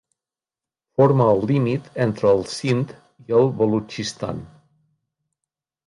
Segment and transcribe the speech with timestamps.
[1.01, 2.97] Forma el límit entre el Sind
[3.29, 4.45] i el Balutxistan.